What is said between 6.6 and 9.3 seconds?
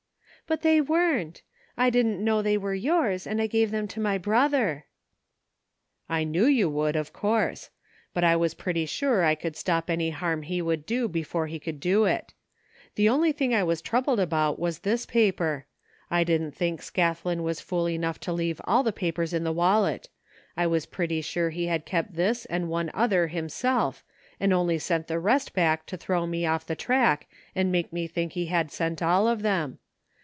would, of course. But I was pretty sufe